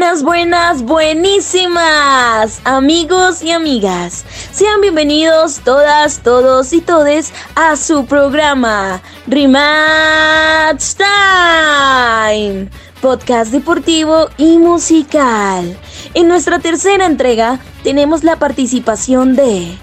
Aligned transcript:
Buenas, 0.00 0.22
buenas, 0.22 0.82
buenísimas 0.82 2.62
amigos 2.64 3.42
y 3.42 3.50
amigas. 3.50 4.24
Sean 4.50 4.80
bienvenidos 4.80 5.60
todas, 5.62 6.20
todos 6.20 6.72
y 6.72 6.80
todes 6.80 7.34
a 7.54 7.76
su 7.76 8.06
programa 8.06 9.02
Rematch 9.26 10.94
Time, 10.96 12.70
podcast 13.02 13.52
deportivo 13.52 14.30
y 14.38 14.56
musical. 14.56 15.78
En 16.14 16.28
nuestra 16.28 16.60
tercera 16.60 17.04
entrega 17.04 17.60
tenemos 17.84 18.24
la 18.24 18.36
participación 18.36 19.36
de 19.36 19.76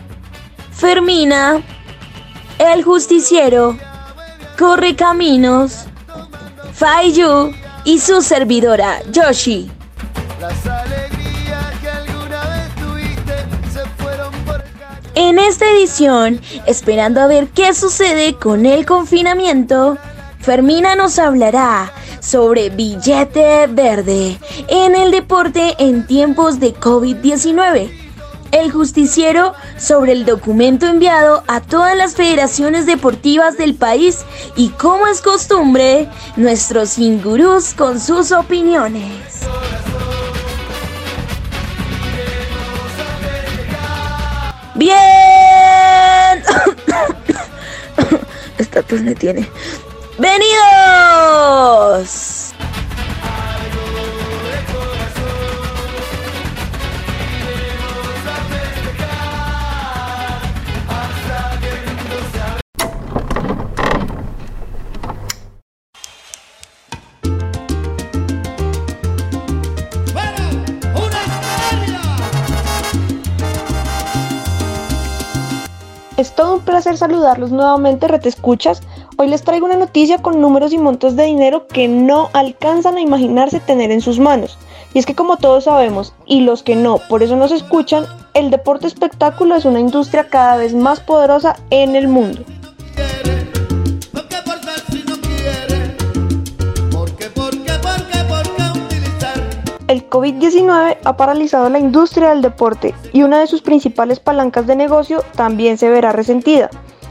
Fermina, 0.72 1.62
El 2.58 2.84
Justiciero, 2.84 3.78
Corre 4.58 4.96
Caminos, 4.96 5.84
Fayu 6.74 7.54
y 7.86 8.00
su 8.00 8.24
servidora 8.24 9.00
Yoshi. 9.12 9.77
En 15.16 15.40
esta 15.40 15.66
edición, 15.72 16.40
esperando 16.68 17.22
a 17.22 17.28
ver 17.28 17.48
qué 17.48 17.74
sucede 17.74 18.36
con 18.36 18.66
el 18.66 18.86
confinamiento, 18.86 19.98
Fermina 20.40 20.96
nos 20.96 21.18
hablará 21.18 21.92
sobre 22.20 22.70
billete 22.70 23.68
verde 23.68 24.40
en 24.68 24.96
el 24.96 25.12
deporte 25.12 25.76
en 25.80 26.06
tiempos 26.06 26.60
de 26.60 26.76
COVID-19 26.76 28.08
el 28.52 28.72
justiciero 28.72 29.54
sobre 29.78 30.14
el 30.14 30.26
documento 30.26 30.88
enviado 30.88 31.44
a 31.48 31.62
todas 31.62 31.98
las 31.98 32.16
federaciones 32.16 32.86
deportivas 32.86 33.58
del 33.58 33.76
país 33.76 34.26
y 34.56 34.70
como 34.70 35.08
es 35.08 35.22
costumbre, 35.22 36.10
nuestros 36.36 36.98
ingurús 36.98 37.74
con 37.74 38.00
sus 38.00 38.32
opiniones. 38.32 39.48
Bien. 44.78 46.44
Esta 48.58 48.84
tos 48.84 49.02
me 49.02 49.16
tiene. 49.16 49.50
¡Venidos! 50.20 51.68
Es 76.18 76.34
todo 76.34 76.56
un 76.56 76.62
placer 76.62 76.98
saludarlos 76.98 77.52
nuevamente, 77.52 78.08
Escuchas. 78.24 78.82
Hoy 79.18 79.28
les 79.28 79.44
traigo 79.44 79.68
una 79.68 79.76
noticia 79.76 80.18
con 80.18 80.42
números 80.42 80.74
y 80.74 80.80
montos 80.80 81.16
de 81.16 81.26
dinero 81.26 81.68
que 81.68 81.88
no 81.88 82.30
alcanzan 82.34 82.98
a 82.98 83.02
imaginarse 83.02 83.60
tener 83.60 83.92
en 83.92 84.02
sus 84.02 84.18
manos. 84.18 84.58
Y 84.96 84.98
es 85.00 85.06
que 85.06 85.14
como 85.14 85.38
todos 85.38 85.66
sabemos, 85.66 86.16
y 86.26 86.42
los 86.42 86.64
que 86.64 86.76
no, 86.76 87.00
por 87.08 87.22
eso 87.22 87.36
nos 87.36 87.52
escuchan, 87.52 88.06
el 88.34 88.50
deporte 88.50 88.88
espectáculo 88.88 89.54
es 89.54 89.66
una 89.66 89.80
industria 89.80 90.28
cada 90.28 90.58
vez 90.58 90.74
más 90.74 91.00
poderosa 91.00 91.56
en 91.70 91.96
el 91.96 92.08
mundo. 92.08 92.42
El 100.08 100.12
COVID-19 100.12 101.00
ha 101.04 101.18
paralizado 101.18 101.70
la 101.70 101.80
industria 101.80 102.30
del 102.30 102.42
deporte 102.42 102.96
y 103.12 103.24
una 103.24 103.42
de 103.42 103.48
sus 103.48 103.62
principales 103.62 104.22
palancas 104.22 104.66
de 104.66 104.78
negocio 104.78 105.22
también 105.36 105.78
se 105.78 105.90
verá 105.90 106.14
resentida. 106.14 106.70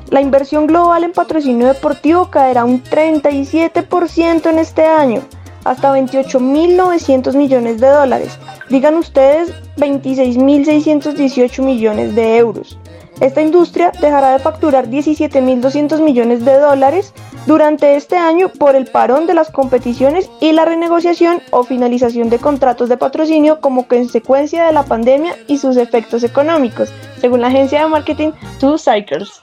La 0.09 0.23
inversión 0.23 0.67
global 0.67 1.05
en 1.05 1.13
patrocinio 1.13 1.67
deportivo 1.67 2.31
caerá 2.31 2.65
un 2.65 2.83
37% 2.83 4.47
en 4.49 4.59
este 4.59 4.87
año, 4.87 5.21
hasta 5.65 5.95
28.900 5.95 7.37
millones 7.37 7.83
de 7.83 7.89
dólares. 7.89 8.39
Digan 8.71 8.95
ustedes 8.95 9.53
26.618 9.77 11.63
millones 11.63 12.15
de 12.15 12.39
euros. 12.39 12.79
Esta 13.21 13.41
industria 13.41 13.93
dejará 13.99 14.33
de 14.33 14.39
facturar 14.41 14.89
17.200 14.89 16.01
millones 16.03 16.45
de 16.45 16.59
dólares 16.59 17.15
durante 17.47 17.97
este 17.97 18.17
año 18.17 18.51
por 18.51 18.77
el 18.77 18.87
parón 18.87 19.27
de 19.27 19.33
las 19.33 19.51
competiciones 19.51 20.29
y 20.41 20.53
la 20.53 20.67
renegociación 20.67 21.41
o 21.51 21.63
finalización 21.63 22.29
de 22.29 22.39
contratos 22.39 22.91
de 22.91 22.99
patrocinio 22.99 23.61
como 23.61 23.89
consecuencia 23.89 24.67
de 24.67 24.73
la 24.73 24.83
pandemia 24.83 25.35
y 25.47 25.57
sus 25.57 25.79
efectos 25.79 26.25
económicos, 26.25 26.93
según 27.19 27.41
la 27.41 27.47
agencia 27.47 27.83
de 27.83 27.89
marketing 27.89 28.33
Two 28.61 28.77
Cycles. 28.77 29.41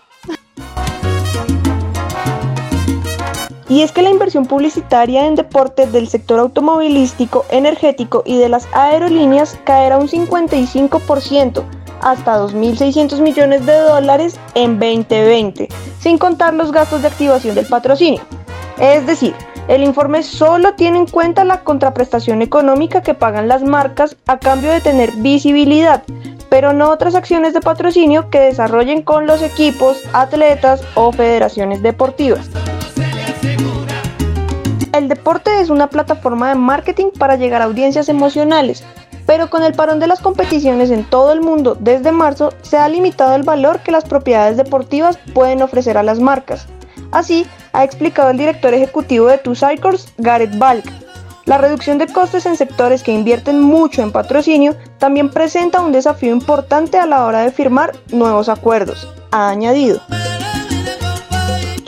Y 3.70 3.82
es 3.82 3.92
que 3.92 4.04
la 4.04 4.12
inversión 4.12 4.46
publicitaria 4.46 5.26
en 5.26 5.34
deporte 5.34 5.88
del 5.88 6.08
sector 6.08 6.40
automovilístico, 6.40 7.44
energético 7.50 8.22
y 8.24 8.38
de 8.38 8.50
las 8.50 8.68
aerolíneas 8.72 9.58
caerá 9.64 9.98
un 9.98 10.08
55% 10.08 11.64
hasta 12.04 12.40
2.600 12.40 13.20
millones 13.22 13.66
de 13.66 13.78
dólares 13.80 14.40
en 14.54 14.80
2020, 14.80 15.70
sin 16.00 16.18
contar 16.18 16.54
los 16.54 16.72
gastos 16.72 17.02
de 17.02 17.08
activación 17.08 17.56
del 17.56 17.66
patrocinio. 17.66 18.22
Es 18.78 19.06
decir, 19.08 19.34
el 19.70 19.84
informe 19.84 20.24
solo 20.24 20.74
tiene 20.74 21.00
en 21.00 21.08
cuenta 21.08 21.46
la 21.46 21.62
contraprestación 21.64 22.42
económica 22.42 23.02
que 23.02 23.14
pagan 23.14 23.48
las 23.48 23.64
marcas 23.64 24.18
a 24.28 24.38
cambio 24.38 24.72
de 24.72 24.82
tener 24.82 25.14
visibilidad, 25.14 26.04
pero 26.50 26.74
no 26.74 26.90
otras 26.90 27.16
acciones 27.16 27.54
de 27.54 27.62
patrocinio 27.62 28.30
que 28.30 28.40
desarrollen 28.40 29.02
con 29.02 29.26
los 29.26 29.42
equipos, 29.42 29.98
atletas 30.12 30.82
o 30.96 31.14
federaciones 31.14 31.82
deportivas. 31.82 32.50
El 34.92 35.08
deporte 35.08 35.60
es 35.60 35.70
una 35.70 35.88
plataforma 35.88 36.50
de 36.50 36.56
marketing 36.56 37.08
para 37.18 37.36
llegar 37.36 37.62
a 37.62 37.66
audiencias 37.66 38.10
emocionales, 38.10 38.84
pero 39.26 39.50
con 39.50 39.64
el 39.64 39.74
parón 39.74 40.00
de 40.00 40.08
las 40.08 40.22
competiciones 40.22 40.92
en 40.92 41.04
todo 41.04 41.32
el 41.32 41.42
mundo 41.42 41.78
desde 41.80 42.12
marzo 42.12 42.54
se 42.62 42.78
ha 42.78 42.88
limitado 42.90 43.36
el 43.36 43.44
valor 43.44 43.80
que 43.80 43.92
las 43.92 44.06
propiedades 44.06 44.58
deportivas 44.58 45.18
pueden 45.34 45.62
ofrecer 45.62 45.98
a 45.98 46.04
las 46.04 46.20
marcas. 46.20 46.68
Así, 47.12 47.46
ha 47.74 47.84
explicado 47.84 48.32
el 48.32 48.38
director 48.38 48.74
ejecutivo 48.74 49.28
de 49.28 49.38
Two 49.38 49.56
Cycles, 49.56 50.14
Gareth 50.18 50.58
Balk. 50.58 50.86
La 51.46 51.58
reducción 51.58 51.98
de 51.98 52.08
costes 52.08 52.46
en 52.46 52.56
sectores 52.56 53.04
que 53.04 53.12
invierten 53.12 53.62
mucho 53.62 54.02
en 54.02 54.12
patrocinio 54.12 54.76
también 54.98 55.30
presenta 55.30 55.82
un 55.82 55.92
desafío 55.92 56.32
importante 56.32 56.98
a 56.98 57.06
la 57.06 57.26
hora 57.26 57.42
de 57.42 57.52
firmar 57.52 57.92
nuevos 58.12 58.48
acuerdos, 58.48 59.12
ha 59.32 59.50
añadido. 59.50 60.02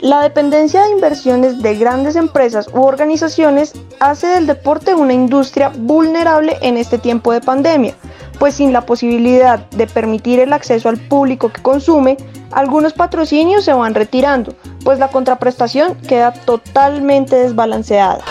La 0.00 0.20
dependencia 0.20 0.82
de 0.82 0.90
inversiones 0.90 1.62
de 1.62 1.74
grandes 1.74 2.16
empresas 2.16 2.68
u 2.72 2.82
organizaciones 2.82 3.72
hace 3.98 4.26
del 4.26 4.46
deporte 4.46 4.94
una 4.94 5.14
industria 5.14 5.72
vulnerable 5.74 6.58
en 6.60 6.76
este 6.76 6.98
tiempo 6.98 7.32
de 7.32 7.40
pandemia, 7.40 7.94
pues 8.38 8.54
sin 8.54 8.74
la 8.74 8.82
posibilidad 8.84 9.58
de 9.70 9.86
permitir 9.86 10.38
el 10.38 10.52
acceso 10.52 10.90
al 10.90 10.98
público 10.98 11.50
que 11.50 11.62
consume, 11.62 12.18
algunos 12.52 12.92
patrocinios 12.92 13.64
se 13.64 13.72
van 13.72 13.94
retirando, 13.94 14.54
pues 14.84 14.98
la 14.98 15.08
contraprestación 15.08 15.94
queda 15.94 16.32
totalmente 16.32 17.36
desbalanceada. 17.36 18.22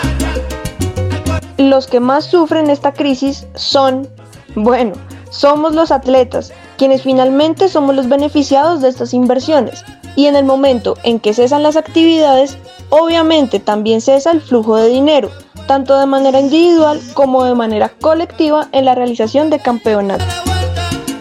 Los 1.58 1.88
que 1.88 1.98
más 1.98 2.26
sufren 2.26 2.70
esta 2.70 2.92
crisis 2.92 3.46
son, 3.54 4.08
bueno, 4.54 4.92
somos 5.30 5.74
los 5.74 5.90
atletas, 5.90 6.52
quienes 6.78 7.02
finalmente 7.02 7.68
somos 7.68 7.96
los 7.96 8.08
beneficiados 8.08 8.82
de 8.82 8.88
estas 8.88 9.12
inversiones, 9.14 9.84
y 10.16 10.26
en 10.26 10.34
el 10.34 10.44
momento 10.44 10.96
en 11.04 11.20
que 11.20 11.34
cesan 11.34 11.62
las 11.62 11.76
actividades, 11.76 12.58
obviamente 12.88 13.60
también 13.60 14.00
cesa 14.00 14.32
el 14.32 14.40
flujo 14.40 14.76
de 14.76 14.88
dinero, 14.88 15.30
tanto 15.66 15.98
de 15.98 16.06
manera 16.06 16.40
individual 16.40 17.00
como 17.14 17.44
de 17.44 17.54
manera 17.54 17.90
colectiva 18.00 18.68
en 18.72 18.86
la 18.86 18.94
realización 18.94 19.50
de 19.50 19.60
campeonatos. 19.60 20.26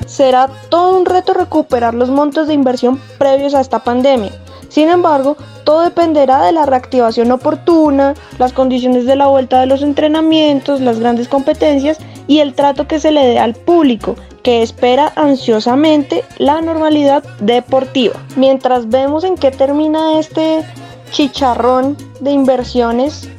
Será 0.07 0.49
todo 0.69 0.97
un 0.97 1.05
reto 1.05 1.33
recuperar 1.33 1.93
los 1.93 2.09
montos 2.09 2.47
de 2.47 2.53
inversión 2.53 2.99
previos 3.17 3.53
a 3.53 3.61
esta 3.61 3.83
pandemia. 3.83 4.31
Sin 4.69 4.89
embargo, 4.89 5.35
todo 5.65 5.81
dependerá 5.81 6.41
de 6.43 6.51
la 6.51 6.65
reactivación 6.65 7.31
oportuna, 7.31 8.13
las 8.39 8.53
condiciones 8.53 9.05
de 9.05 9.15
la 9.15 9.27
vuelta 9.27 9.59
de 9.59 9.65
los 9.65 9.81
entrenamientos, 9.81 10.79
las 10.79 10.99
grandes 10.99 11.27
competencias 11.27 11.97
y 12.27 12.39
el 12.39 12.53
trato 12.53 12.87
que 12.87 12.99
se 12.99 13.11
le 13.11 13.25
dé 13.25 13.39
al 13.39 13.53
público, 13.53 14.15
que 14.43 14.61
espera 14.61 15.11
ansiosamente 15.15 16.23
la 16.37 16.61
normalidad 16.61 17.23
deportiva. 17.39 18.15
Mientras 18.35 18.89
vemos 18.89 19.23
en 19.23 19.35
qué 19.35 19.51
termina 19.51 20.19
este 20.19 20.63
chicharrón 21.11 21.97
de 22.19 22.31
inversiones, 22.31 23.29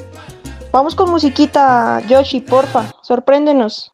vamos 0.73 0.95
con 0.95 1.11
musiquita, 1.11 2.01
Yoshi, 2.09 2.41
porfa, 2.41 2.93
sorpréndenos. 3.03 3.93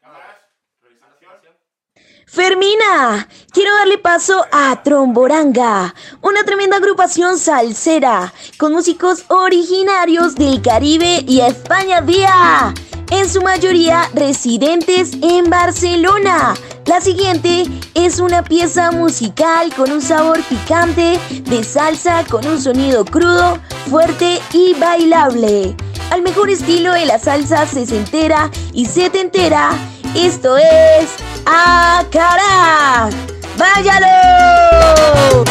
Fermina, 2.27 3.29
quiero 3.50 3.75
darle 3.77 3.99
paso 3.99 4.47
a 4.50 4.83
Tromboranga, 4.83 5.94
una 6.23 6.43
tremenda 6.44 6.79
agrupación 6.79 7.37
salsera 7.39 8.33
con 8.56 8.73
músicos 8.73 9.27
originarios 9.29 10.35
del 10.35 10.62
Caribe 10.62 11.23
y 11.29 11.41
España 11.41 12.00
Día. 12.00 12.73
En 13.12 13.29
su 13.29 13.43
mayoría 13.43 14.09
residentes 14.14 15.12
en 15.20 15.50
Barcelona. 15.50 16.55
La 16.87 17.00
siguiente 17.00 17.67
es 17.94 18.19
una 18.19 18.43
pieza 18.43 18.91
musical 18.91 19.73
con 19.75 19.93
un 19.93 20.00
sabor 20.00 20.41
picante 20.44 21.19
de 21.29 21.62
salsa 21.62 22.25
con 22.25 22.47
un 22.47 22.61
sonido 22.61 23.05
crudo, 23.05 23.59
fuerte 23.91 24.41
y 24.53 24.73
bailable. 24.75 25.76
Al 26.11 26.23
mejor 26.23 26.49
estilo 26.49 26.93
de 26.94 27.05
la 27.05 27.19
salsa 27.19 27.67
sesentera 27.67 28.50
y 28.73 28.87
setentera, 28.87 29.73
esto 30.15 30.56
es 30.56 31.11
¡Acará! 31.44 33.11
¡Váyalo! 33.58 35.44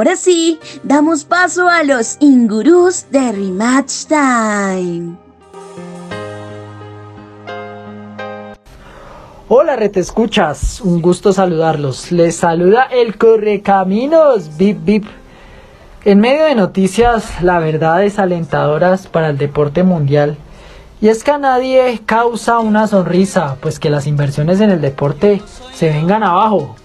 Ahora 0.00 0.16
sí, 0.16 0.58
damos 0.82 1.24
paso 1.24 1.68
a 1.68 1.82
los 1.82 2.16
ingurús 2.20 3.04
de 3.10 3.32
Rematch 3.32 4.06
Time. 4.06 5.14
Hola, 9.48 9.76
Rete 9.76 10.00
Escuchas, 10.00 10.80
un 10.80 11.02
gusto 11.02 11.34
saludarlos. 11.34 12.12
Les 12.12 12.34
saluda 12.34 12.84
el 12.84 13.18
Correcaminos, 13.18 14.56
Bip 14.56 14.78
Bip. 14.82 15.04
En 16.06 16.18
medio 16.18 16.44
de 16.44 16.54
noticias, 16.54 17.42
la 17.42 17.58
verdad 17.58 18.02
es 18.02 18.18
alentadoras 18.18 19.06
para 19.06 19.28
el 19.28 19.36
deporte 19.36 19.82
mundial. 19.82 20.38
Y 21.02 21.08
es 21.08 21.22
que 21.22 21.32
a 21.32 21.36
nadie 21.36 22.00
causa 22.06 22.58
una 22.60 22.86
sonrisa, 22.86 23.58
pues 23.60 23.78
que 23.78 23.90
las 23.90 24.06
inversiones 24.06 24.62
en 24.62 24.70
el 24.70 24.80
deporte 24.80 25.42
se 25.74 25.90
vengan 25.90 26.22
abajo. 26.22 26.76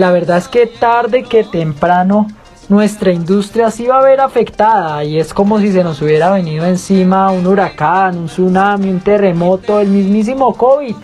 La 0.00 0.12
verdad 0.12 0.38
es 0.38 0.48
que 0.48 0.66
tarde 0.66 1.24
que 1.24 1.44
temprano 1.44 2.26
nuestra 2.70 3.12
industria 3.12 3.70
sí 3.70 3.86
va 3.86 3.98
a 3.98 4.02
ver 4.02 4.22
afectada 4.22 5.04
y 5.04 5.20
es 5.20 5.34
como 5.34 5.58
si 5.58 5.70
se 5.70 5.84
nos 5.84 6.00
hubiera 6.00 6.30
venido 6.30 6.64
encima 6.64 7.30
un 7.30 7.46
huracán, 7.46 8.16
un 8.16 8.24
tsunami, 8.24 8.88
un 8.88 9.00
terremoto, 9.00 9.78
el 9.78 9.88
mismísimo 9.88 10.54
COVID. 10.54 10.96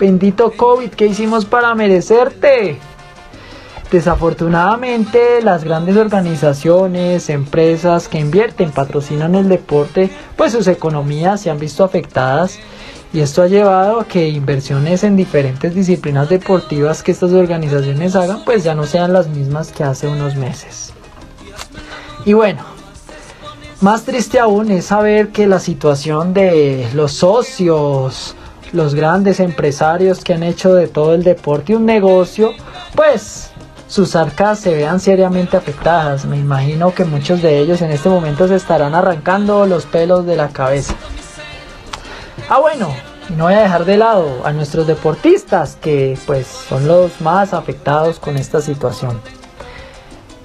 Bendito 0.00 0.50
COVID, 0.50 0.88
¿qué 0.92 1.08
hicimos 1.08 1.44
para 1.44 1.74
merecerte? 1.74 2.78
Desafortunadamente 3.90 5.42
las 5.42 5.62
grandes 5.62 5.98
organizaciones, 5.98 7.28
empresas 7.28 8.08
que 8.08 8.18
invierten, 8.18 8.70
patrocinan 8.70 9.34
el 9.34 9.50
deporte, 9.50 10.08
pues 10.36 10.52
sus 10.52 10.68
economías 10.68 11.42
se 11.42 11.50
han 11.50 11.58
visto 11.58 11.84
afectadas 11.84 12.58
y 13.12 13.20
esto 13.20 13.42
ha 13.42 13.46
llevado 13.46 14.00
a 14.00 14.06
que 14.06 14.28
inversiones 14.28 15.04
en 15.04 15.16
diferentes 15.16 15.74
disciplinas 15.74 16.28
deportivas 16.28 17.02
que 17.02 17.12
estas 17.12 17.32
organizaciones 17.32 18.16
hagan 18.16 18.44
pues 18.44 18.64
ya 18.64 18.74
no 18.74 18.86
sean 18.86 19.12
las 19.12 19.28
mismas 19.28 19.70
que 19.70 19.84
hace 19.84 20.08
unos 20.08 20.34
meses. 20.36 20.92
Y 22.24 22.32
bueno, 22.32 22.62
más 23.80 24.04
triste 24.04 24.38
aún 24.38 24.70
es 24.70 24.86
saber 24.86 25.28
que 25.28 25.46
la 25.46 25.58
situación 25.58 26.32
de 26.32 26.88
los 26.94 27.12
socios, 27.12 28.34
los 28.72 28.94
grandes 28.94 29.40
empresarios 29.40 30.24
que 30.24 30.32
han 30.32 30.42
hecho 30.42 30.72
de 30.74 30.88
todo 30.88 31.14
el 31.14 31.22
deporte 31.22 31.76
un 31.76 31.84
negocio, 31.84 32.52
pues 32.94 33.50
sus 33.88 34.16
arcas 34.16 34.60
se 34.60 34.74
vean 34.74 35.00
seriamente 35.00 35.56
afectadas. 35.56 36.24
Me 36.24 36.38
imagino 36.38 36.94
que 36.94 37.04
muchos 37.04 37.42
de 37.42 37.58
ellos 37.58 37.82
en 37.82 37.90
este 37.90 38.08
momento 38.08 38.48
se 38.48 38.54
estarán 38.54 38.94
arrancando 38.94 39.66
los 39.66 39.84
pelos 39.84 40.24
de 40.24 40.36
la 40.36 40.48
cabeza. 40.48 40.94
Ah, 42.48 42.58
bueno, 42.58 42.88
y 43.28 43.34
no 43.34 43.44
voy 43.44 43.54
a 43.54 43.60
dejar 43.60 43.84
de 43.84 43.96
lado 43.96 44.44
a 44.44 44.52
nuestros 44.52 44.86
deportistas 44.86 45.76
que 45.80 46.18
pues 46.26 46.46
son 46.46 46.86
los 46.86 47.20
más 47.20 47.54
afectados 47.54 48.18
con 48.18 48.36
esta 48.36 48.60
situación. 48.60 49.20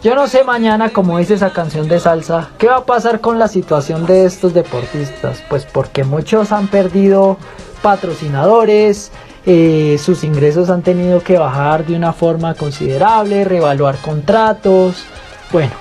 Yo 0.03 0.13
no 0.13 0.27
sé 0.27 0.43
mañana, 0.43 0.89
como 0.89 1.17
dice 1.17 1.33
esa 1.33 1.51
canción 1.51 1.87
de 1.87 1.99
salsa, 1.99 2.49
qué 2.59 2.67
va 2.67 2.77
a 2.77 2.85
pasar 2.85 3.19
con 3.19 3.39
la 3.39 3.47
situación 3.47 4.05
de 4.05 4.25
estos 4.25 4.53
deportistas, 4.53 5.43
pues 5.49 5.65
porque 5.65 6.03
muchos 6.03 6.51
han 6.51 6.67
perdido 6.67 7.37
patrocinadores, 7.81 9.11
eh, 9.45 9.97
sus 9.99 10.23
ingresos 10.23 10.69
han 10.69 10.83
tenido 10.83 11.23
que 11.23 11.37
bajar 11.37 11.85
de 11.85 11.95
una 11.95 12.13
forma 12.13 12.53
considerable, 12.53 13.43
revaluar 13.43 13.97
contratos. 13.97 15.03
Bueno, 15.51 15.73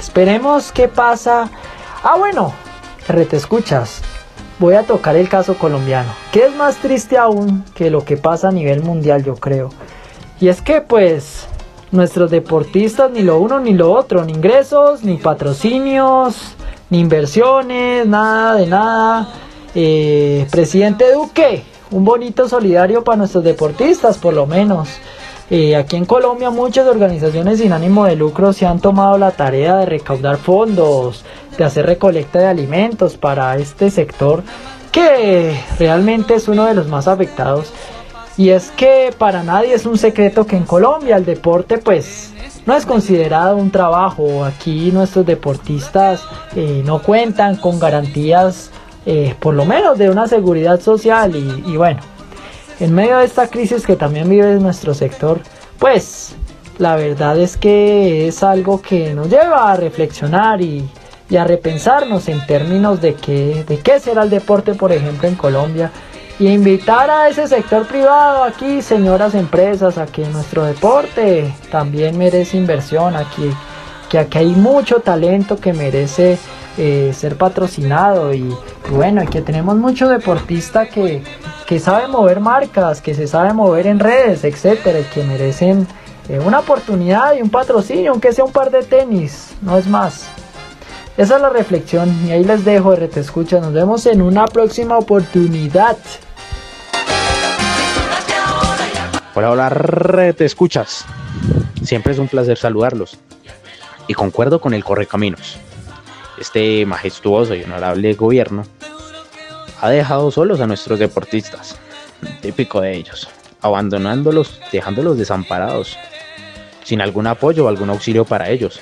esperemos 0.00 0.72
qué 0.72 0.88
pasa. 0.88 1.48
Ah, 2.02 2.16
bueno, 2.18 2.52
te 3.06 3.36
escuchas 3.36 4.02
voy 4.60 4.74
a 4.74 4.82
tocar 4.82 5.16
el 5.16 5.28
caso 5.28 5.54
colombiano, 5.56 6.10
que 6.32 6.44
es 6.44 6.54
más 6.54 6.76
triste 6.76 7.16
aún 7.16 7.64
que 7.74 7.90
lo 7.90 8.04
que 8.04 8.18
pasa 8.18 8.48
a 8.48 8.52
nivel 8.52 8.82
mundial, 8.82 9.24
yo 9.24 9.34
creo. 9.34 9.70
Y 10.38 10.48
es 10.48 10.60
que 10.60 10.82
pues 10.82 11.48
nuestros 11.90 12.30
deportistas 12.30 13.10
ni 13.10 13.22
lo 13.22 13.38
uno 13.38 13.58
ni 13.58 13.72
lo 13.72 13.90
otro, 13.90 14.24
ni 14.24 14.34
ingresos, 14.34 15.02
ni 15.02 15.16
patrocinios, 15.16 16.54
ni 16.90 17.00
inversiones, 17.00 18.06
nada 18.06 18.54
de 18.54 18.66
nada. 18.66 19.28
Eh, 19.74 20.46
presidente 20.50 21.10
Duque, 21.12 21.64
un 21.90 22.04
bonito 22.04 22.46
solidario 22.46 23.02
para 23.02 23.16
nuestros 23.16 23.42
deportistas, 23.42 24.18
por 24.18 24.34
lo 24.34 24.46
menos. 24.46 24.90
Eh, 25.48 25.74
aquí 25.74 25.96
en 25.96 26.04
Colombia 26.04 26.50
muchas 26.50 26.86
organizaciones 26.86 27.58
sin 27.58 27.72
ánimo 27.72 28.04
de 28.04 28.14
lucro 28.14 28.52
se 28.52 28.66
han 28.66 28.78
tomado 28.78 29.18
la 29.18 29.32
tarea 29.32 29.78
de 29.78 29.86
recaudar 29.86 30.36
fondos, 30.36 31.24
de 31.56 31.64
hacer 31.64 31.86
recolecta 31.86 32.38
de 32.38 32.46
alimentos 32.46 33.16
para 33.16 33.56
este 33.56 33.90
sector 33.90 34.42
que 34.92 35.58
realmente 35.78 36.34
es 36.34 36.48
uno 36.48 36.64
de 36.66 36.74
los 36.74 36.88
más 36.88 37.08
afectados. 37.08 37.72
Y 38.36 38.50
es 38.50 38.70
que 38.70 39.14
para 39.16 39.42
nadie 39.42 39.74
es 39.74 39.86
un 39.86 39.98
secreto 39.98 40.46
que 40.46 40.56
en 40.56 40.64
Colombia 40.64 41.16
el 41.16 41.24
deporte 41.24 41.78
pues 41.78 42.32
no 42.66 42.74
es 42.74 42.86
considerado 42.86 43.56
un 43.56 43.70
trabajo. 43.70 44.44
Aquí 44.44 44.90
nuestros 44.92 45.26
deportistas 45.26 46.22
eh, 46.56 46.82
no 46.84 47.02
cuentan 47.02 47.56
con 47.56 47.78
garantías 47.78 48.70
eh, 49.06 49.34
por 49.40 49.54
lo 49.54 49.64
menos 49.64 49.98
de 49.98 50.10
una 50.10 50.26
seguridad 50.26 50.80
social 50.80 51.34
y 51.34 51.76
bueno, 51.76 52.00
en 52.80 52.94
medio 52.94 53.18
de 53.18 53.26
esta 53.26 53.48
crisis 53.48 53.86
que 53.86 53.94
también 53.94 54.28
vive 54.28 54.58
nuestro 54.58 54.94
sector, 54.94 55.40
pues 55.78 56.34
la 56.78 56.96
verdad 56.96 57.38
es 57.38 57.58
que 57.58 58.26
es 58.26 58.42
algo 58.42 58.80
que 58.80 59.12
nos 59.12 59.28
lleva 59.28 59.70
a 59.70 59.76
reflexionar 59.76 60.62
y, 60.62 60.88
a 61.36 61.44
repensarnos 61.44 62.28
en 62.28 62.44
términos 62.46 63.00
de, 63.00 63.14
qué, 63.14 63.64
de 63.66 63.78
qué 63.78 64.00
será 64.00 64.22
el 64.22 64.30
deporte, 64.30 64.74
por 64.74 64.92
ejemplo, 64.92 65.28
en 65.28 65.34
Colombia. 65.36 65.90
Y 66.38 66.48
invitar 66.48 67.10
a 67.10 67.28
ese 67.28 67.46
sector 67.46 67.86
privado 67.86 68.44
aquí, 68.44 68.80
señoras 68.80 69.34
empresas, 69.34 69.98
a 69.98 70.06
que 70.06 70.26
nuestro 70.26 70.64
deporte 70.64 71.54
también 71.70 72.16
merece 72.16 72.56
inversión, 72.56 73.14
aquí, 73.14 73.50
que 74.08 74.18
aquí 74.18 74.38
hay 74.38 74.52
mucho 74.52 75.00
talento 75.00 75.58
que 75.58 75.74
merece 75.74 76.38
eh, 76.78 77.12
ser 77.14 77.36
patrocinado 77.36 78.32
y, 78.32 78.56
bueno, 78.90 79.22
que 79.30 79.42
tenemos 79.42 79.76
mucho 79.76 80.08
deportista 80.08 80.86
que, 80.86 81.22
que 81.66 81.78
sabe 81.78 82.08
mover 82.08 82.40
marcas, 82.40 83.02
que 83.02 83.14
se 83.14 83.26
sabe 83.26 83.52
mover 83.52 83.86
en 83.86 83.98
redes, 83.98 84.44
etcétera, 84.44 85.00
que 85.12 85.22
merecen 85.24 85.86
eh, 86.30 86.38
una 86.38 86.60
oportunidad 86.60 87.34
y 87.34 87.42
un 87.42 87.50
patrocinio, 87.50 88.12
aunque 88.12 88.32
sea 88.32 88.44
un 88.44 88.52
par 88.52 88.70
de 88.70 88.82
tenis, 88.82 89.52
no 89.60 89.76
es 89.76 89.86
más. 89.86 90.30
Esa 91.20 91.36
es 91.36 91.42
la 91.42 91.50
reflexión 91.50 92.26
y 92.26 92.30
ahí 92.30 92.44
les 92.44 92.64
dejo, 92.64 92.96
RT 92.96 93.18
Escucha. 93.18 93.60
Nos 93.60 93.74
vemos 93.74 94.06
en 94.06 94.22
una 94.22 94.46
próxima 94.46 94.96
oportunidad. 94.96 95.98
Hola, 99.34 99.50
hola, 99.50 99.68
RT 99.68 100.40
Escuchas. 100.40 101.04
Siempre 101.82 102.14
es 102.14 102.18
un 102.18 102.26
placer 102.26 102.56
saludarlos. 102.56 103.18
Y 104.06 104.14
concuerdo 104.14 104.62
con 104.62 104.72
el 104.72 104.82
Correcaminos. 104.82 105.58
Este 106.38 106.86
majestuoso 106.86 107.54
y 107.54 107.64
honorable 107.64 108.14
gobierno 108.14 108.64
ha 109.82 109.90
dejado 109.90 110.30
solos 110.30 110.62
a 110.62 110.66
nuestros 110.66 110.98
deportistas, 110.98 111.76
típico 112.40 112.80
de 112.80 112.94
ellos, 112.94 113.28
abandonándolos, 113.60 114.58
dejándolos 114.72 115.18
desamparados, 115.18 115.98
sin 116.82 117.02
algún 117.02 117.26
apoyo 117.26 117.66
o 117.66 117.68
algún 117.68 117.90
auxilio 117.90 118.24
para 118.24 118.48
ellos. 118.48 118.80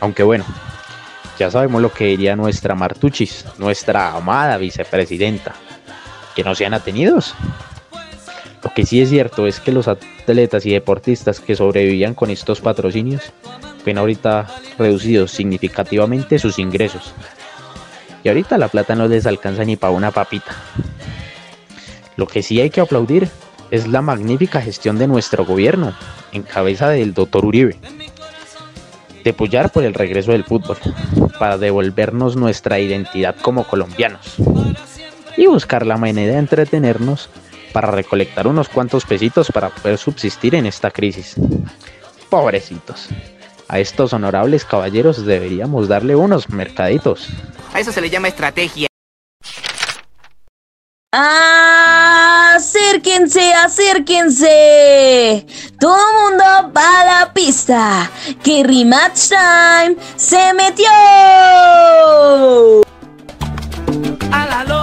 Aunque 0.00 0.22
bueno, 0.22 0.46
ya 1.38 1.50
sabemos 1.50 1.82
lo 1.82 1.92
que 1.92 2.06
diría 2.06 2.36
nuestra 2.36 2.74
Martuchis, 2.74 3.44
nuestra 3.58 4.12
amada 4.12 4.56
vicepresidenta, 4.56 5.54
que 6.34 6.44
no 6.44 6.54
sean 6.54 6.74
atenidos. 6.74 7.34
Lo 8.62 8.72
que 8.74 8.86
sí 8.86 9.00
es 9.00 9.10
cierto 9.10 9.46
es 9.46 9.60
que 9.60 9.72
los 9.72 9.86
atletas 9.86 10.66
y 10.66 10.72
deportistas 10.72 11.40
que 11.40 11.54
sobrevivían 11.54 12.14
con 12.14 12.30
estos 12.30 12.60
patrocinios 12.60 13.22
ven 13.84 13.98
ahorita 13.98 14.46
reducidos 14.78 15.30
significativamente 15.30 16.38
sus 16.38 16.58
ingresos, 16.58 17.14
y 18.24 18.28
ahorita 18.28 18.58
la 18.58 18.68
plata 18.68 18.96
no 18.96 19.06
les 19.06 19.26
alcanza 19.26 19.64
ni 19.64 19.76
para 19.76 19.92
una 19.92 20.10
papita. 20.10 20.56
Lo 22.16 22.26
que 22.26 22.42
sí 22.42 22.60
hay 22.60 22.70
que 22.70 22.80
aplaudir 22.80 23.28
es 23.70 23.86
la 23.86 24.02
magnífica 24.02 24.60
gestión 24.60 24.98
de 24.98 25.06
nuestro 25.06 25.44
gobierno, 25.44 25.94
en 26.32 26.42
cabeza 26.42 26.88
del 26.88 27.14
doctor 27.14 27.44
Uribe, 27.44 27.76
de 29.26 29.30
apoyar 29.30 29.72
por 29.72 29.82
el 29.82 29.92
regreso 29.92 30.30
del 30.30 30.44
fútbol, 30.44 30.76
para 31.40 31.58
devolvernos 31.58 32.36
nuestra 32.36 32.78
identidad 32.78 33.34
como 33.42 33.66
colombianos, 33.66 34.36
y 35.36 35.46
buscar 35.46 35.84
la 35.84 35.96
manera 35.96 36.34
de 36.34 36.38
entretenernos 36.38 37.28
para 37.72 37.90
recolectar 37.90 38.46
unos 38.46 38.68
cuantos 38.68 39.04
pesitos 39.04 39.50
para 39.50 39.70
poder 39.70 39.98
subsistir 39.98 40.54
en 40.54 40.64
esta 40.64 40.92
crisis. 40.92 41.34
Pobrecitos. 42.30 43.08
A 43.66 43.80
estos 43.80 44.12
honorables 44.12 44.64
caballeros 44.64 45.26
deberíamos 45.26 45.88
darle 45.88 46.14
unos 46.14 46.48
mercaditos. 46.48 47.28
A 47.74 47.80
eso 47.80 47.90
se 47.90 48.00
le 48.00 48.08
llama 48.08 48.28
estrategia. 48.28 48.86
Acérquense, 53.06 53.52
acérquense. 53.64 55.46
Todo 55.78 55.96
mundo 55.96 56.72
va 56.76 57.00
a 57.00 57.04
la 57.04 57.32
pista. 57.32 58.10
Que 58.42 58.64
Rematch 58.64 59.28
Time 59.28 59.96
se 60.16 60.52
metió. 60.54 60.90
mi 64.56 64.75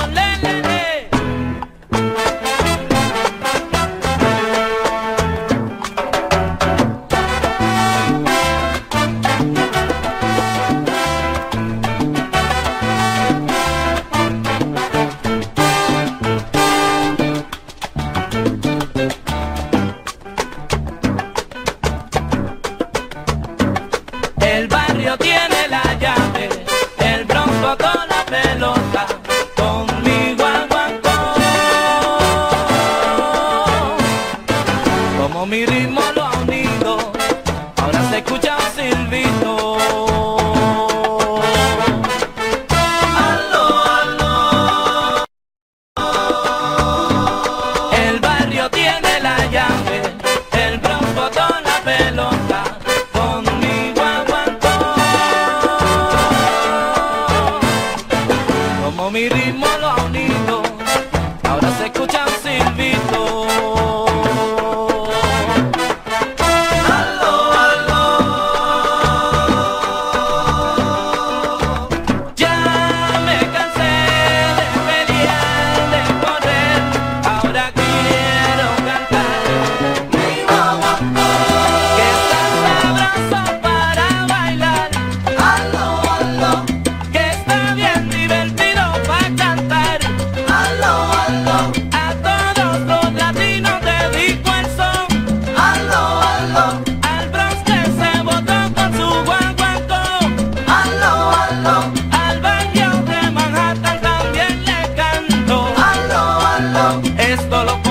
esto 107.17 107.63
lo 107.63 107.82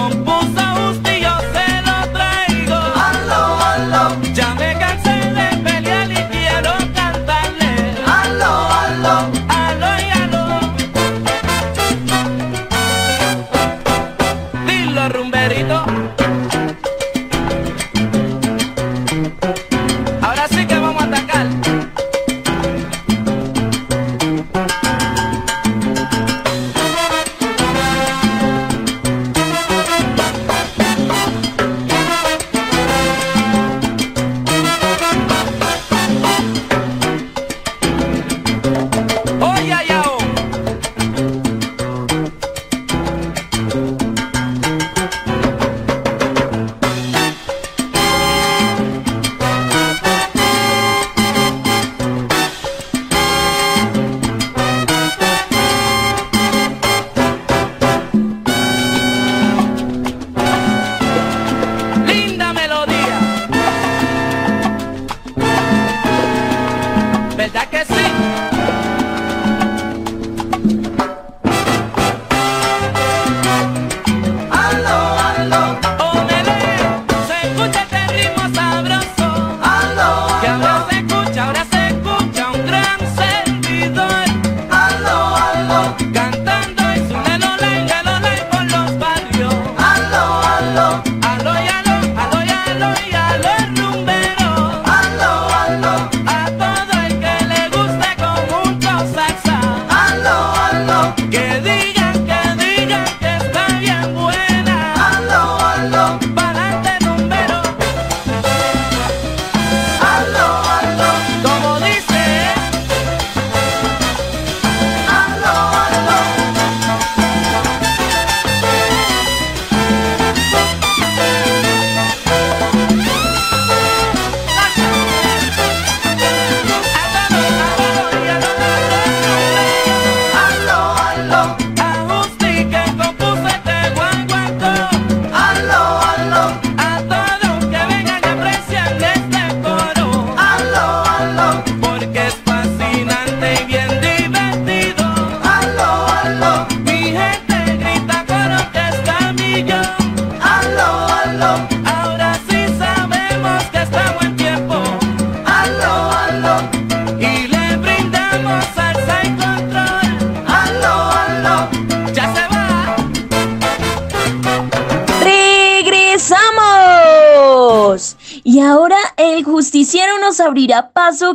¿Verdad 67.42 67.68
que 67.70 67.85
sí? 67.85 68.52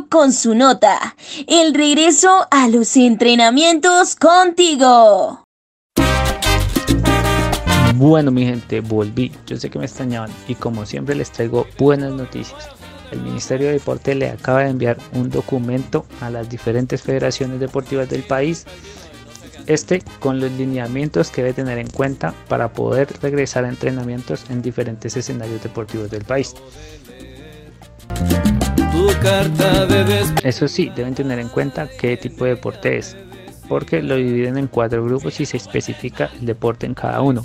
Con 0.08 0.32
su 0.32 0.54
nota. 0.54 1.14
El 1.46 1.72
regreso 1.72 2.46
a 2.50 2.68
los 2.68 2.96
entrenamientos 2.96 4.16
contigo. 4.16 5.44
Bueno, 7.94 8.30
mi 8.32 8.44
gente, 8.44 8.80
volví. 8.80 9.32
Yo 9.46 9.56
sé 9.56 9.70
que 9.70 9.78
me 9.78 9.84
extrañaban 9.84 10.30
y 10.48 10.56
como 10.56 10.84
siempre 10.84 11.14
les 11.14 11.30
traigo 11.30 11.66
buenas 11.78 12.12
noticias. 12.12 12.68
El 13.12 13.22
Ministerio 13.22 13.68
de 13.68 13.74
Deporte 13.74 14.14
le 14.14 14.30
acaba 14.30 14.64
de 14.64 14.70
enviar 14.70 14.98
un 15.14 15.30
documento 15.30 16.04
a 16.20 16.28
las 16.28 16.48
diferentes 16.48 17.02
federaciones 17.02 17.60
deportivas 17.60 18.08
del 18.08 18.24
país. 18.24 18.66
Este 19.66 20.02
con 20.18 20.40
los 20.40 20.50
lineamientos 20.52 21.30
que 21.30 21.42
debe 21.42 21.54
tener 21.54 21.78
en 21.78 21.88
cuenta 21.90 22.34
para 22.48 22.72
poder 22.72 23.08
regresar 23.22 23.64
a 23.64 23.68
entrenamientos 23.68 24.44
en 24.50 24.60
diferentes 24.60 25.16
escenarios 25.16 25.62
deportivos 25.62 26.10
del 26.10 26.24
país. 26.24 26.54
Eso 30.42 30.68
sí, 30.68 30.90
deben 30.94 31.14
tener 31.14 31.38
en 31.38 31.48
cuenta 31.48 31.88
qué 31.98 32.16
tipo 32.16 32.44
de 32.44 32.54
deporte 32.54 32.96
es, 32.98 33.16
porque 33.68 34.02
lo 34.02 34.16
dividen 34.16 34.56
en 34.56 34.66
cuatro 34.66 35.04
grupos 35.04 35.40
y 35.40 35.46
se 35.46 35.56
especifica 35.56 36.30
el 36.40 36.46
deporte 36.46 36.86
en 36.86 36.94
cada 36.94 37.20
uno. 37.20 37.44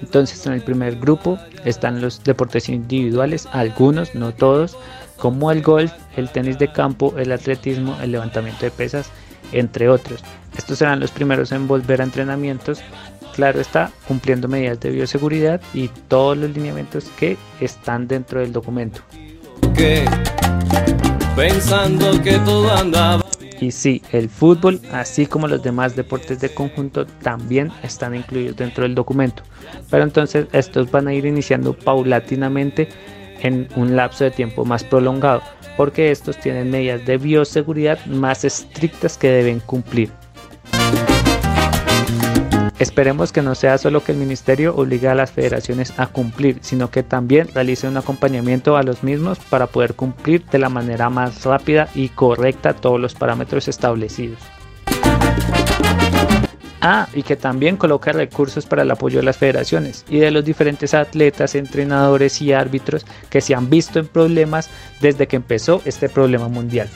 Entonces 0.00 0.44
en 0.46 0.54
el 0.54 0.62
primer 0.62 0.96
grupo 0.96 1.38
están 1.64 2.00
los 2.00 2.22
deportes 2.24 2.68
individuales, 2.68 3.48
algunos, 3.52 4.14
no 4.14 4.32
todos, 4.32 4.76
como 5.16 5.50
el 5.52 5.62
golf, 5.62 5.92
el 6.16 6.28
tenis 6.28 6.58
de 6.58 6.72
campo, 6.72 7.14
el 7.16 7.30
atletismo, 7.30 7.96
el 8.02 8.12
levantamiento 8.12 8.64
de 8.64 8.72
pesas, 8.72 9.10
entre 9.52 9.88
otros. 9.88 10.22
Estos 10.56 10.78
serán 10.78 11.00
los 11.00 11.10
primeros 11.10 11.52
en 11.52 11.68
volver 11.68 12.00
a 12.00 12.04
entrenamientos 12.04 12.82
claro 13.32 13.60
está, 13.60 13.90
cumpliendo 14.06 14.46
medidas 14.46 14.78
de 14.80 14.90
bioseguridad 14.90 15.60
y 15.74 15.88
todos 16.08 16.36
los 16.36 16.50
lineamientos 16.50 17.10
que 17.18 17.36
están 17.60 18.06
dentro 18.06 18.40
del 18.40 18.52
documento. 18.52 19.00
Pensando 21.36 22.20
que 22.22 22.38
todo 22.40 22.70
andaba 22.72 23.24
Y 23.60 23.70
sí, 23.70 24.02
el 24.12 24.28
fútbol, 24.28 24.80
así 24.92 25.26
como 25.26 25.48
los 25.48 25.62
demás 25.62 25.94
deportes 25.96 26.40
de 26.40 26.52
conjunto, 26.52 27.06
también 27.06 27.70
están 27.82 28.14
incluidos 28.14 28.56
dentro 28.56 28.84
del 28.84 28.94
documento. 28.94 29.42
Pero 29.90 30.02
entonces 30.02 30.46
estos 30.52 30.90
van 30.90 31.08
a 31.08 31.14
ir 31.14 31.26
iniciando 31.26 31.72
paulatinamente 31.72 32.88
en 33.40 33.68
un 33.76 33.96
lapso 33.96 34.24
de 34.24 34.30
tiempo 34.30 34.64
más 34.64 34.84
prolongado, 34.84 35.42
porque 35.76 36.10
estos 36.10 36.38
tienen 36.38 36.70
medidas 36.70 37.04
de 37.06 37.18
bioseguridad 37.18 38.04
más 38.06 38.44
estrictas 38.44 39.16
que 39.16 39.28
deben 39.28 39.60
cumplir. 39.60 40.10
Esperemos 42.82 43.30
que 43.30 43.42
no 43.42 43.54
sea 43.54 43.78
solo 43.78 44.02
que 44.02 44.10
el 44.10 44.18
ministerio 44.18 44.74
obligue 44.74 45.06
a 45.06 45.14
las 45.14 45.30
federaciones 45.30 45.94
a 45.98 46.08
cumplir, 46.08 46.58
sino 46.62 46.90
que 46.90 47.04
también 47.04 47.46
realice 47.54 47.86
un 47.86 47.96
acompañamiento 47.96 48.76
a 48.76 48.82
los 48.82 49.04
mismos 49.04 49.38
para 49.38 49.68
poder 49.68 49.94
cumplir 49.94 50.44
de 50.46 50.58
la 50.58 50.68
manera 50.68 51.08
más 51.08 51.44
rápida 51.44 51.88
y 51.94 52.08
correcta 52.08 52.74
todos 52.74 52.98
los 52.98 53.14
parámetros 53.14 53.68
establecidos. 53.68 54.40
Ah, 56.80 57.06
y 57.14 57.22
que 57.22 57.36
también 57.36 57.76
coloque 57.76 58.12
recursos 58.12 58.66
para 58.66 58.82
el 58.82 58.90
apoyo 58.90 59.20
de 59.20 59.26
las 59.26 59.36
federaciones 59.36 60.04
y 60.08 60.18
de 60.18 60.32
los 60.32 60.44
diferentes 60.44 60.92
atletas, 60.92 61.54
entrenadores 61.54 62.42
y 62.42 62.52
árbitros 62.52 63.06
que 63.30 63.40
se 63.40 63.54
han 63.54 63.70
visto 63.70 64.00
en 64.00 64.08
problemas 64.08 64.68
desde 65.00 65.28
que 65.28 65.36
empezó 65.36 65.82
este 65.84 66.08
problema 66.08 66.48
mundial. 66.48 66.88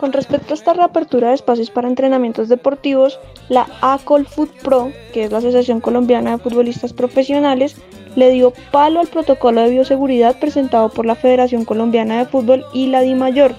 Con 0.00 0.14
respecto 0.14 0.54
a 0.54 0.56
esta 0.56 0.72
reapertura 0.72 1.28
de 1.28 1.34
espacios 1.34 1.70
para 1.70 1.86
entrenamientos 1.86 2.48
deportivos, 2.48 3.20
la 3.50 3.66
ACOL 3.82 4.24
Food 4.24 4.48
Pro, 4.62 4.90
que 5.12 5.24
es 5.24 5.30
la 5.30 5.38
Asociación 5.38 5.82
Colombiana 5.82 6.30
de 6.30 6.38
Futbolistas 6.38 6.94
Profesionales, 6.94 7.76
le 8.16 8.30
dio 8.30 8.54
palo 8.72 9.00
al 9.00 9.08
protocolo 9.08 9.60
de 9.60 9.68
bioseguridad 9.68 10.38
presentado 10.38 10.88
por 10.88 11.04
la 11.04 11.16
Federación 11.16 11.66
Colombiana 11.66 12.16
de 12.16 12.24
Fútbol 12.24 12.64
y 12.72 12.86
la 12.86 13.02
DIMAYOR. 13.02 13.54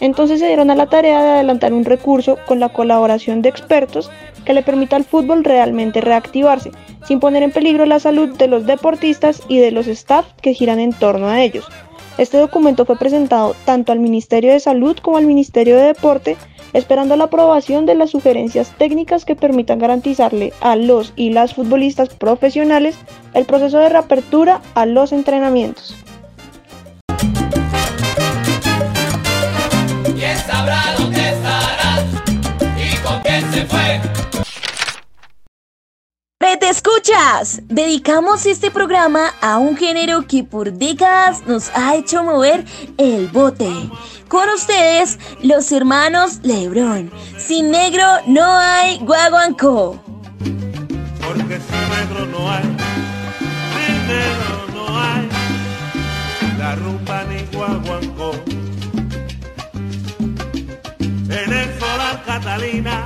Entonces 0.00 0.40
se 0.40 0.46
dieron 0.46 0.70
a 0.70 0.74
la 0.74 0.86
tarea 0.86 1.22
de 1.22 1.30
adelantar 1.32 1.74
un 1.74 1.84
recurso 1.84 2.38
con 2.46 2.60
la 2.60 2.70
colaboración 2.70 3.42
de 3.42 3.50
expertos 3.50 4.10
que 4.46 4.54
le 4.54 4.62
permita 4.62 4.96
al 4.96 5.04
fútbol 5.04 5.44
realmente 5.44 6.00
reactivarse, 6.00 6.72
sin 7.06 7.20
poner 7.20 7.42
en 7.42 7.52
peligro 7.52 7.84
la 7.84 8.00
salud 8.00 8.34
de 8.38 8.48
los 8.48 8.64
deportistas 8.64 9.42
y 9.48 9.58
de 9.58 9.70
los 9.70 9.86
staff 9.86 10.24
que 10.40 10.54
giran 10.54 10.80
en 10.80 10.94
torno 10.94 11.28
a 11.28 11.42
ellos. 11.42 11.68
Este 12.16 12.38
documento 12.38 12.84
fue 12.84 12.96
presentado 12.96 13.56
tanto 13.64 13.90
al 13.90 13.98
Ministerio 13.98 14.52
de 14.52 14.60
Salud 14.60 14.96
como 15.02 15.16
al 15.16 15.26
Ministerio 15.26 15.76
de 15.76 15.82
Deporte, 15.82 16.36
esperando 16.72 17.16
la 17.16 17.24
aprobación 17.24 17.86
de 17.86 17.96
las 17.96 18.10
sugerencias 18.10 18.72
técnicas 18.78 19.24
que 19.24 19.34
permitan 19.34 19.80
garantizarle 19.80 20.52
a 20.60 20.76
los 20.76 21.12
y 21.16 21.30
las 21.30 21.54
futbolistas 21.54 22.10
profesionales 22.10 22.96
el 23.34 23.46
proceso 23.46 23.78
de 23.78 23.88
reapertura 23.88 24.62
a 24.74 24.86
los 24.86 25.12
entrenamientos. 25.12 25.96
Te 36.44 36.68
escuchas! 36.68 37.62
Dedicamos 37.68 38.44
este 38.44 38.70
programa 38.70 39.32
a 39.40 39.58
un 39.58 39.76
género 39.76 40.26
que 40.26 40.44
por 40.44 40.72
décadas 40.72 41.46
nos 41.46 41.70
ha 41.74 41.96
hecho 41.96 42.22
mover 42.22 42.64
el 42.98 43.28
bote. 43.28 43.70
Con 44.28 44.48
ustedes, 44.50 45.18
los 45.42 45.72
hermanos 45.72 46.40
Lebrón. 46.42 47.10
Sin 47.38 47.70
negro 47.70 48.04
no 48.26 48.44
hay 48.44 48.98
guaguancó. 48.98 49.98
Porque 50.38 51.60
sin 51.60 51.88
negro 51.90 52.26
no 52.26 52.50
hay, 52.50 52.62
sin 53.74 54.06
negro 54.06 54.66
no 54.74 55.00
hay, 55.00 55.28
la 56.58 56.74
rumba 56.76 57.24
ni 57.24 57.56
guaguancó. 57.56 58.32
En 61.00 61.52
el 61.52 61.80
solar 61.80 62.22
Catalina 62.26 63.04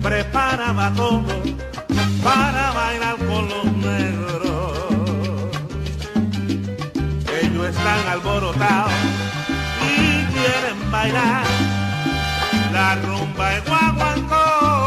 preparaba 0.00 0.92
todo 0.94 1.59
para 2.22 2.72
bailar 2.72 3.16
con 3.16 3.48
los 3.48 3.64
negros. 3.64 4.72
Ellos 7.42 7.66
están 7.68 8.08
alborotados 8.08 8.92
y 9.82 10.24
quieren 10.32 10.90
bailar 10.90 11.44
la 12.72 12.94
rumba 12.96 13.50
de 13.50 13.60
guaguancó. 13.60 14.79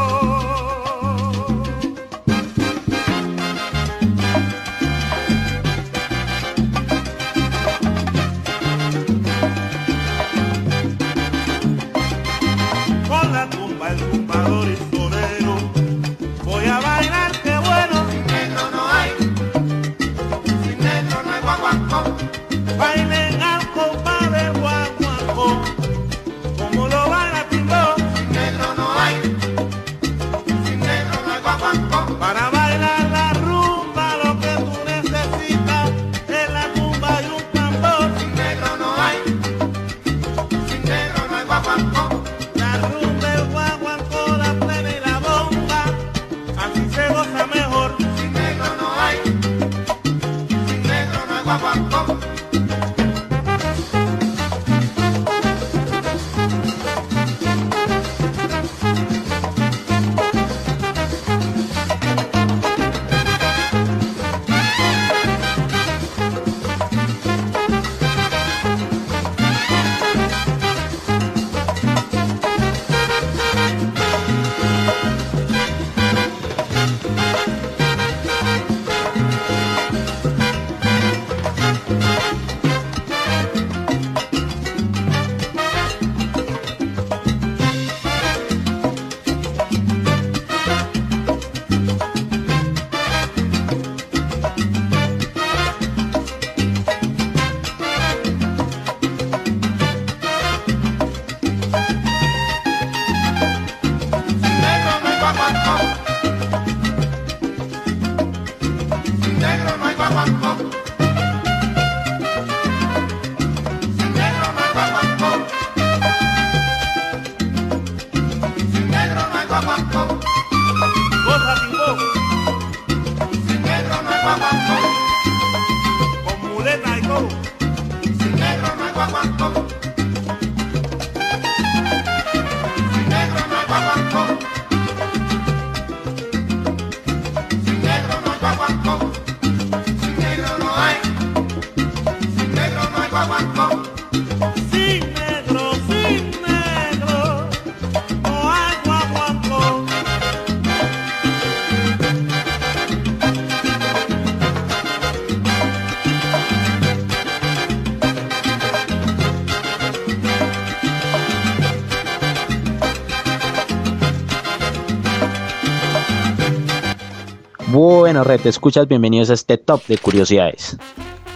Bueno, 167.73 168.23
Red, 168.23 168.45
escuchas, 168.45 168.87
bienvenidos 168.87 169.31
a 169.31 169.33
este 169.33 169.57
top 169.57 169.83
de 169.87 169.97
curiosidades. 169.97 170.77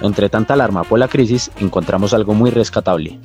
Entre 0.04 0.30
tanta 0.30 0.54
alarma 0.54 0.84
por 0.84 1.00
la 1.00 1.08
crisis, 1.08 1.50
encontramos 1.60 2.14
algo 2.14 2.36
muy 2.36 2.52
rescatable. 2.52 3.20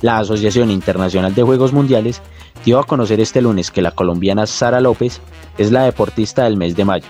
La 0.00 0.16
Asociación 0.16 0.70
Internacional 0.70 1.34
de 1.34 1.42
Juegos 1.42 1.74
Mundiales 1.74 2.22
dio 2.64 2.78
a 2.78 2.84
conocer 2.84 3.20
este 3.20 3.42
lunes 3.42 3.70
que 3.70 3.82
la 3.82 3.90
colombiana 3.90 4.46
Sara 4.46 4.80
López 4.80 5.20
es 5.58 5.72
la 5.72 5.82
deportista 5.82 6.44
del 6.44 6.56
mes 6.56 6.74
de 6.74 6.86
mayo, 6.86 7.08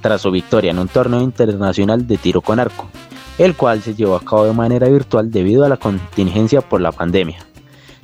tras 0.00 0.22
su 0.22 0.30
victoria 0.30 0.70
en 0.70 0.78
un 0.78 0.88
torneo 0.88 1.20
internacional 1.20 2.06
de 2.06 2.16
tiro 2.16 2.40
con 2.40 2.58
arco, 2.58 2.88
el 3.36 3.54
cual 3.54 3.82
se 3.82 3.94
llevó 3.94 4.16
a 4.16 4.24
cabo 4.24 4.46
de 4.46 4.54
manera 4.54 4.88
virtual 4.88 5.30
debido 5.30 5.66
a 5.66 5.68
la 5.68 5.76
contingencia 5.76 6.62
por 6.62 6.80
la 6.80 6.92
pandemia. 6.92 7.44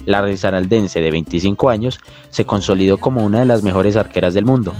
La 0.08 0.22
risaraldense 0.22 1.02
de 1.02 1.10
25 1.10 1.68
años 1.68 2.00
se 2.30 2.46
consolidó 2.46 2.96
como 2.96 3.26
una 3.26 3.40
de 3.40 3.44
las 3.44 3.62
mejores 3.62 3.94
arqueras 3.94 4.32
del 4.32 4.46
mundo, 4.46 4.72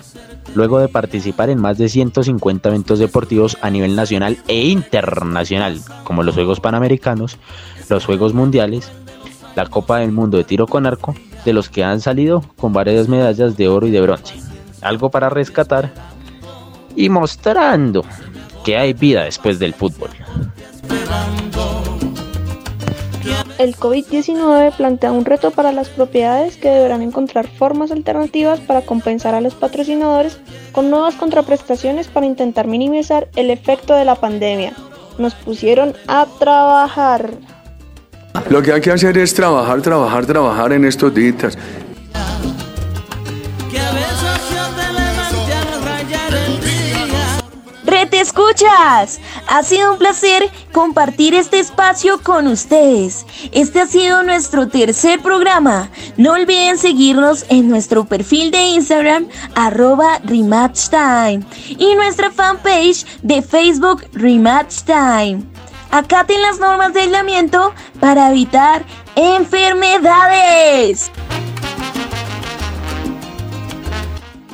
luego 0.55 0.79
de 0.79 0.89
participar 0.89 1.51
en 1.51 1.61
más 1.61 1.77
de 1.77 1.91
150 1.91 2.67
eventos 2.67 2.99
deportivos 2.99 3.59
a 3.61 3.69
nivel 3.69 3.95
nacional 3.95 4.39
e 4.49 4.69
internacional, 4.69 5.83
como 6.05 6.23
los 6.23 6.35
Juegos 6.35 6.61
Panamericanos, 6.61 7.37
los 7.91 8.07
Juegos 8.07 8.33
Mundiales, 8.33 8.91
la 9.55 9.67
Copa 9.67 9.99
del 9.99 10.13
Mundo 10.13 10.39
de 10.39 10.45
Tiro 10.45 10.67
con 10.67 10.87
Arco, 10.87 11.15
de 11.45 11.53
los 11.53 11.69
que 11.69 11.85
han 11.85 12.01
salido 12.01 12.43
con 12.57 12.73
varias 12.73 13.07
medallas 13.07 13.55
de 13.59 13.69
oro 13.69 13.87
y 13.87 13.91
de 13.91 14.01
bronce. 14.01 14.35
Algo 14.81 15.11
para 15.11 15.29
rescatar 15.29 15.93
y 16.97 17.11
mostrando 17.11 18.03
que 18.65 18.79
hay 18.79 18.95
vida 18.95 19.25
después 19.25 19.59
del 19.59 19.75
fútbol. 19.75 20.09
El 23.59 23.75
COVID-19 23.75 24.77
plantea 24.77 25.11
un 25.11 25.25
reto 25.25 25.51
para 25.51 25.73
las 25.73 25.89
propiedades 25.89 26.57
que 26.57 26.69
deberán 26.69 27.03
encontrar 27.03 27.49
formas 27.49 27.91
alternativas 27.91 28.61
para 28.61 28.83
compensar 28.83 29.35
a 29.35 29.41
los 29.41 29.55
patrocinadores 29.55 30.39
con 30.71 30.91
nuevas 30.91 31.17
contraprestaciones 31.17 32.07
para 32.07 32.25
intentar 32.25 32.69
minimizar 32.69 33.29
el 33.35 33.51
efecto 33.51 33.97
de 33.97 34.05
la 34.05 34.15
pandemia. 34.15 34.75
Nos 35.19 35.35
pusieron 35.35 35.97
a 36.07 36.27
trabajar. 36.39 37.33
Lo 38.49 38.63
que 38.63 38.75
hay 38.75 38.81
que 38.81 38.93
hacer 38.93 39.19
es 39.19 39.35
trabajar, 39.35 39.83
trabajar, 39.83 40.25
trabajar 40.25 40.73
en 40.73 40.85
estos 40.85 41.13
días. 41.13 41.59
Que 43.69 43.81
a 43.81 43.91
veces 43.91 44.41
yo 44.53 44.67
te 44.77 44.93
levante 44.93 45.53
al 45.53 45.83
rayar 45.83 46.33
el 46.33 46.61
día. 46.61 47.41
Red 47.85 48.15
Escuchas, 48.15 49.21
ha 49.49 49.63
sido 49.65 49.95
un 49.95 49.99
placer 49.99 50.49
compartir 50.79 51.35
este 51.35 51.59
espacio 51.59 52.23
con 52.23 52.47
ustedes. 52.47 53.27
Este 53.51 53.81
ha 53.81 53.87
sido 53.89 54.23
nuestro 54.23 54.69
tercer 54.69 55.21
programa. 55.21 55.91
No 56.17 56.35
olviden 56.35 56.79
seguirnos 56.79 57.45
en 57.49 57.69
nuestro 57.69 58.05
perfil 58.05 58.53
de 58.53 58.61
Instagram, 58.61 59.27
arroba 59.57 60.21
Rematchtime, 60.23 61.41
y 61.67 61.97
nuestra 61.97 62.31
fanpage 62.31 63.05
de 63.23 63.43
Facebook 63.43 64.05
Rematch 64.13 64.83
Time. 64.85 65.43
Acaten 65.91 66.41
las 66.43 66.61
normas 66.61 66.95
de 66.95 67.01
aislamiento 67.01 67.75
para 67.99 68.31
evitar 68.31 68.85
enfermedades. 69.17 71.11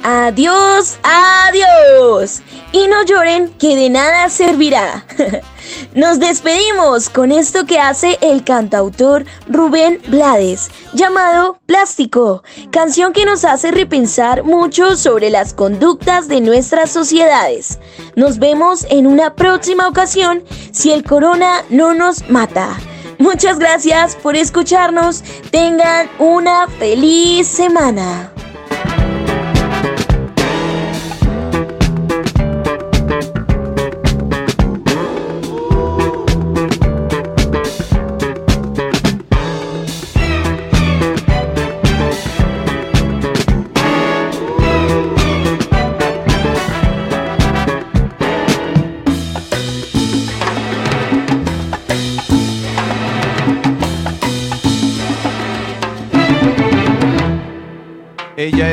Adiós, 0.02 0.98
adiós. 1.02 2.42
Y 2.74 2.88
no 2.88 3.04
lloren 3.04 3.50
que 3.50 3.76
de 3.76 3.88
nada 3.88 4.28
servirá. 4.28 5.06
Nos 5.94 6.18
despedimos 6.18 7.08
con 7.08 7.30
esto 7.30 7.66
que 7.66 7.78
hace 7.78 8.18
el 8.20 8.42
cantautor 8.42 9.24
Rubén 9.46 10.02
Blades, 10.08 10.72
llamado 10.92 11.60
Plástico, 11.66 12.42
canción 12.72 13.12
que 13.12 13.26
nos 13.26 13.44
hace 13.44 13.70
repensar 13.70 14.42
mucho 14.42 14.96
sobre 14.96 15.30
las 15.30 15.54
conductas 15.54 16.26
de 16.26 16.40
nuestras 16.40 16.90
sociedades. 16.90 17.78
Nos 18.16 18.40
vemos 18.40 18.84
en 18.90 19.06
una 19.06 19.36
próxima 19.36 19.86
ocasión 19.86 20.42
si 20.72 20.90
el 20.90 21.04
corona 21.04 21.64
no 21.70 21.94
nos 21.94 22.28
mata. 22.28 22.76
Muchas 23.18 23.60
gracias 23.60 24.16
por 24.16 24.34
escucharnos. 24.34 25.22
Tengan 25.52 26.10
una 26.18 26.66
feliz 26.66 27.46
semana. 27.46 28.33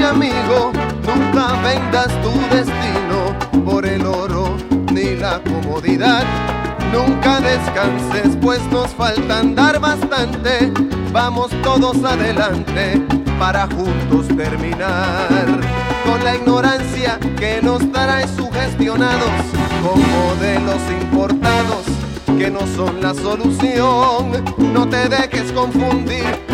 Amigo, 0.00 0.72
nunca 1.06 1.52
vendas 1.62 2.08
tu 2.22 2.30
destino 2.54 3.64
por 3.64 3.84
el 3.86 4.06
oro 4.06 4.56
ni 4.92 5.16
la 5.16 5.40
comodidad. 5.40 6.24
Nunca 6.92 7.40
descanses, 7.40 8.36
pues 8.40 8.60
nos 8.70 8.88
falta 8.90 9.40
andar 9.40 9.78
bastante. 9.80 10.72
Vamos 11.12 11.50
todos 11.62 12.02
adelante 12.04 13.02
para 13.38 13.66
juntos 13.66 14.28
terminar 14.36 15.60
con 16.06 16.24
la 16.24 16.36
ignorancia 16.36 17.18
que 17.38 17.60
nos 17.62 17.90
trae 17.92 18.26
sugestionados 18.28 19.30
con 19.82 20.00
modelos 20.00 20.80
importados 21.02 21.84
que 22.38 22.50
no 22.50 22.60
son 22.76 23.00
la 23.00 23.14
solución. 23.14 24.44
No 24.72 24.88
te 24.88 25.08
dejes 25.08 25.52
confundir, 25.52 26.24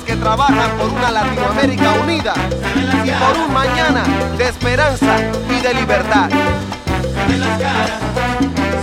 que 0.00 0.16
trabajan 0.16 0.70
por 0.78 0.88
una 0.88 1.10
Latinoamérica 1.10 1.92
unida 2.02 2.32
y 3.04 3.10
por 3.10 3.36
un 3.44 3.52
mañana 3.52 4.02
de 4.38 4.48
esperanza 4.48 5.18
y 5.50 5.60
de 5.60 5.74
libertad. 5.74 6.30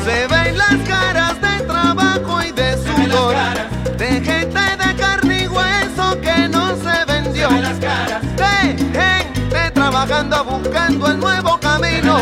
Se 0.06 0.28
ven 0.28 0.58
las 0.58 0.76
caras, 0.88 1.42
de 1.42 1.64
trabajo 1.66 2.44
y 2.44 2.52
de 2.52 2.78
sudor, 2.78 3.36
de 3.98 4.08
gente 4.22 4.60
de 4.60 4.96
carne 4.96 5.44
y 5.44 5.48
hueso 5.48 6.22
que 6.22 6.48
no 6.48 6.76
se 6.76 7.06
vendió, 7.06 7.50
de 7.50 8.78
gente 8.78 9.72
trabajando 9.74 10.44
buscando 10.44 11.08
el 11.08 11.20
nuevo 11.20 11.60
camino, 11.60 12.20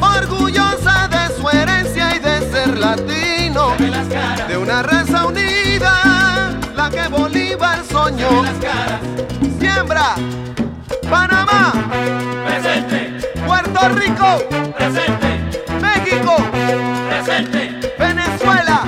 orgullosa 0.00 1.06
de 1.08 1.34
su 1.36 1.48
herencia 1.50 2.16
y 2.16 2.18
de 2.18 2.50
ser 2.50 2.78
latino, 2.78 3.74
de 4.48 4.56
una 4.56 4.82
raza 4.82 5.26
unida, 5.26 6.52
la 6.74 6.88
que 6.88 7.08
Bolívar 7.08 7.31
caras. 8.60 9.00
siembra, 9.58 10.14
Panamá, 11.08 11.72
Presente, 12.46 13.28
Puerto 13.46 13.88
Rico, 13.94 14.72
presente, 14.76 15.60
México, 15.80 16.36
presente, 17.08 17.94
Venezuela, 17.98 18.84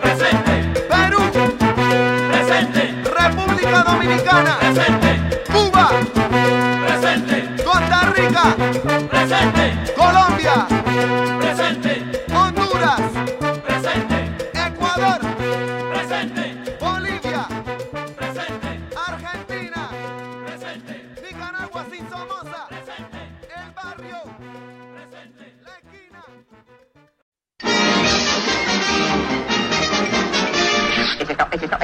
presente, 0.00 0.80
Perú, 0.88 1.22
presente, 2.30 2.94
República 3.18 3.82
Dominicana, 3.82 4.56
presente, 4.58 5.42
Cuba, 5.52 5.90
presente, 6.86 7.62
Costa 7.64 8.00
Rica, 8.14 8.56
presente, 9.10 9.85